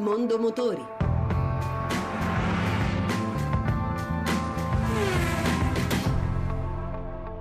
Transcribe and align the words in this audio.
Mondo 0.00 0.38
Motori. 0.38 0.99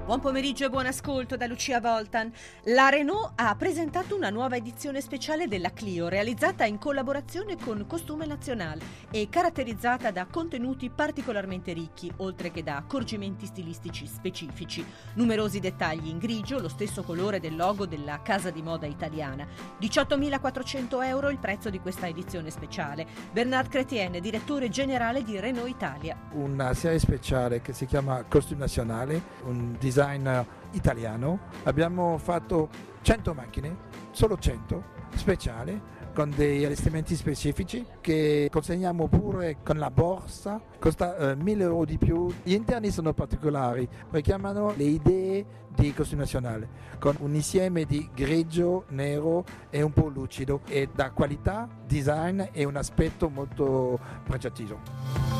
Buon 0.10 0.22
pomeriggio 0.22 0.66
e 0.66 0.70
buon 0.72 0.88
ascolto 0.88 1.38
da 1.38 1.46
Lucia 1.46 1.80
Voltan. 1.80 2.32
La 2.64 2.90
Renault 2.90 3.34
ha 3.36 3.56
presentato 3.56 4.16
una 4.16 4.32
nuova 4.32 4.56
edizione 4.56 5.02
speciale 5.02 5.48
della 5.48 5.72
Clio 5.72 6.08
realizzata 6.08 6.66
in 6.66 6.80
collaborazione 6.80 7.58
con 7.58 7.86
Costume 7.86 8.26
Nazionale 8.26 8.82
e 9.12 9.30
caratterizzata 9.30 10.10
da 10.10 10.26
contenuti 10.26 10.90
particolarmente 10.90 11.74
ricchi, 11.74 12.12
oltre 12.18 12.50
che 12.50 12.64
da 12.64 12.78
accorgimenti 12.78 13.46
stilistici 13.46 14.08
specifici. 14.08 14.84
Numerosi 15.14 15.60
dettagli 15.60 16.08
in 16.08 16.18
grigio, 16.18 16.58
lo 16.58 16.70
stesso 16.70 17.04
colore 17.04 17.40
del 17.40 17.56
logo 17.56 17.86
della 17.86 18.20
casa 18.24 18.50
di 18.50 18.64
moda 18.64 18.88
italiana. 18.88 19.46
18.400 19.80 21.06
euro 21.06 21.30
il 21.30 21.38
prezzo 21.38 21.70
di 21.70 21.80
questa 21.80 22.08
edizione 22.08 22.50
speciale. 22.50 23.06
Bernard 23.32 23.70
Chrétien, 23.70 24.20
direttore 24.20 24.70
generale 24.70 25.22
di 25.22 25.40
Renault 25.40 25.70
Italia. 25.70 26.18
Una 26.32 26.74
serie 26.74 26.98
speciale 26.98 27.62
che 27.62 27.74
si 27.74 27.86
chiama 27.86 28.24
Costume 28.24 28.62
Nazionale, 28.62 29.22
un 29.44 29.76
design 29.78 29.98
design 30.00 30.30
italiano. 30.72 31.40
Abbiamo 31.64 32.18
fatto 32.18 32.70
100 33.02 33.34
macchine, 33.34 33.76
solo 34.12 34.38
100, 34.38 34.98
speciali, 35.16 35.80
con 36.14 36.32
degli 36.36 36.64
allestimenti 36.64 37.16
specifici 37.16 37.86
che 38.00 38.48
consegniamo 38.52 39.08
pure 39.08 39.58
con 39.64 39.78
la 39.78 39.92
borsa, 39.92 40.62
costa 40.80 41.32
eh, 41.32 41.36
1000 41.36 41.64
euro 41.64 41.86
di 41.86 41.98
più. 41.98 42.32
Gli 42.44 42.54
interni 42.54 42.92
sono 42.92 43.14
particolari, 43.14 43.88
richiamano 44.12 44.74
le 44.76 44.84
idee 44.84 45.46
di 45.76 45.94
costume 45.94 46.22
nazionale, 46.22 46.68
con 46.98 47.16
un 47.20 47.36
insieme 47.36 47.84
di 47.84 48.10
grigio, 48.14 48.86
nero 48.90 49.44
e 49.70 49.82
un 49.82 49.92
po' 49.92 50.08
lucido 50.08 50.62
e 50.66 50.90
da 50.94 51.12
qualità, 51.12 51.68
design 51.86 52.42
e 52.52 52.64
un 52.64 52.76
aspetto 52.78 53.30
molto 53.30 54.00
pregiativo. 54.24 55.39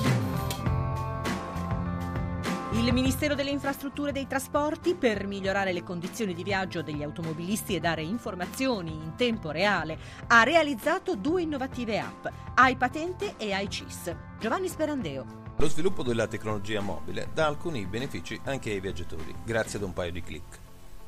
Il 2.80 2.94
Ministero 2.94 3.36
delle 3.36 3.50
Infrastrutture 3.50 4.12
e 4.12 4.14
dei 4.14 4.26
Trasporti, 4.26 4.96
per 4.96 5.28
migliorare 5.28 5.74
le 5.74 5.84
condizioni 5.84 6.34
di 6.34 6.44
viaggio 6.44 6.82
degli 6.82 7.04
automobilisti 7.04 7.76
e 7.76 7.82
dare 7.82 8.04
informazioni 8.04 8.94
in 8.94 9.16
tempo 9.18 9.52
reale, 9.52 9.98
ha 10.28 10.44
realizzato 10.44 11.16
due 11.16 11.42
innovative 11.42 12.00
app, 12.00 12.26
iPatente 12.58 13.34
e 13.36 13.50
iCIS. 13.64 14.16
Giovanni 14.40 14.70
Sperandeo. 14.70 15.26
Lo 15.58 15.68
sviluppo 15.68 16.04
della 16.04 16.28
tecnologia 16.28 16.80
mobile 16.80 17.28
dà 17.34 17.48
alcuni 17.48 17.86
benefici 17.86 18.40
anche 18.46 18.72
ai 18.72 18.80
viaggiatori, 18.80 19.36
grazie 19.44 19.78
ad 19.78 19.84
un 19.84 19.92
paio 19.92 20.14
di 20.14 20.24
clic. 20.24 20.60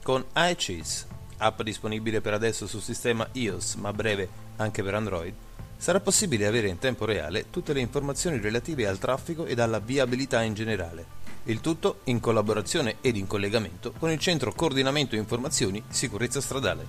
Con 0.04 0.26
iChiz, 0.36 1.08
app 1.38 1.62
disponibile 1.62 2.20
per 2.20 2.34
adesso 2.34 2.68
sul 2.68 2.82
sistema 2.82 3.26
iOS, 3.32 3.76
ma 3.76 3.90
a 3.90 3.94
breve 3.94 4.28
anche 4.58 4.84
per 4.84 4.94
Android, 4.94 5.34
sarà 5.78 6.02
possibile 6.02 6.48
avere 6.48 6.68
in 6.68 6.80
tempo 6.80 7.06
reale 7.06 7.50
tutte 7.50 7.72
le 7.72 7.80
informazioni 7.80 8.40
relative 8.40 8.88
al 8.88 9.00
traffico 9.00 9.46
ed 9.46 9.60
alla 9.60 9.80
viabilità 9.80 10.42
in 10.42 10.54
generale 10.54 11.21
il 11.46 11.60
tutto 11.60 12.02
in 12.06 12.20
collaborazione 12.20 12.98
ed 13.02 13.18
in 13.18 13.26
collegamento 13.26 13.94
con 13.98 14.12
il 14.12 14.20
Centro 14.20 14.54
Coordinamento 14.54 15.16
Informazioni 15.16 15.82
Sicurezza 15.90 16.40
Stradale. 16.40 16.86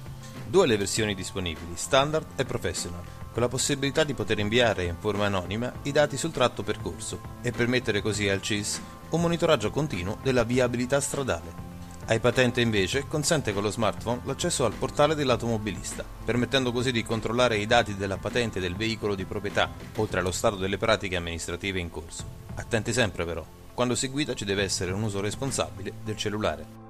Due 0.46 0.66
le 0.66 0.76
versioni 0.76 1.14
disponibili, 1.14 1.72
Standard 1.74 2.26
e 2.36 2.44
Professional, 2.44 3.02
con 3.32 3.40
la 3.40 3.48
possibilità 3.48 4.04
di 4.04 4.12
poter 4.12 4.38
inviare 4.38 4.84
in 4.84 4.96
forma 4.98 5.24
anonima 5.24 5.72
i 5.84 5.92
dati 5.92 6.18
sul 6.18 6.32
tratto 6.32 6.62
percorso 6.62 7.20
e 7.40 7.50
permettere 7.50 8.02
così 8.02 8.28
al 8.28 8.42
CIS 8.42 8.80
un 9.10 9.20
monitoraggio 9.22 9.70
continuo 9.70 10.18
della 10.22 10.44
viabilità 10.44 11.00
stradale. 11.00 11.70
Ai 12.06 12.20
patente 12.20 12.60
invece 12.60 13.06
consente 13.06 13.54
con 13.54 13.62
lo 13.62 13.70
smartphone 13.70 14.20
l'accesso 14.24 14.66
al 14.66 14.74
portale 14.74 15.14
dell'automobilista, 15.14 16.04
permettendo 16.24 16.72
così 16.72 16.92
di 16.92 17.04
controllare 17.04 17.56
i 17.56 17.66
dati 17.66 17.96
della 17.96 18.18
patente 18.18 18.60
del 18.60 18.76
veicolo 18.76 19.14
di 19.14 19.24
proprietà, 19.24 19.70
oltre 19.96 20.20
allo 20.20 20.32
stato 20.32 20.56
delle 20.56 20.76
pratiche 20.76 21.16
amministrative 21.16 21.78
in 21.78 21.90
corso. 21.90 22.24
Attenti 22.56 22.92
sempre 22.92 23.24
però, 23.24 23.46
quando 23.74 23.94
si 23.94 24.08
guida 24.08 24.34
ci 24.34 24.44
deve 24.44 24.62
essere 24.62 24.92
un 24.92 25.02
uso 25.02 25.20
responsabile 25.20 25.92
del 26.04 26.16
cellulare. 26.16 26.80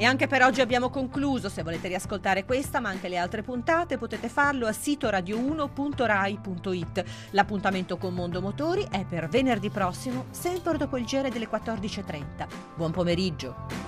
E 0.00 0.04
anche 0.06 0.26
per 0.26 0.42
oggi 0.42 0.62
abbiamo 0.62 0.88
concluso. 0.88 1.50
Se 1.50 1.62
volete 1.62 1.88
riascoltare 1.88 2.46
questa, 2.46 2.80
ma 2.80 2.88
anche 2.88 3.10
le 3.10 3.18
altre 3.18 3.42
puntate, 3.42 3.98
potete 3.98 4.30
farlo 4.30 4.66
a 4.66 4.72
sito 4.72 5.10
radio1.rai.it. 5.10 7.04
L'appuntamento 7.32 7.98
con 7.98 8.14
Mondo 8.14 8.40
Motori 8.40 8.86
è 8.90 9.04
per 9.04 9.28
venerdì 9.28 9.68
prossimo, 9.68 10.24
sempre 10.30 10.78
dopo 10.78 10.96
il 10.96 11.04
giro 11.04 11.28
delle 11.28 11.50
14.30. 11.50 12.46
Buon 12.76 12.92
pomeriggio. 12.92 13.79